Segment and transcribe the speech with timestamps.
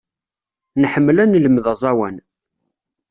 [0.81, 2.15] Nḥemmel ad nelmed aẓawan.